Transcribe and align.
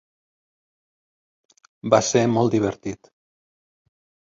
Va 1.95 2.03
ser 2.11 2.25
molt 2.39 2.59
divertit. 2.59 3.15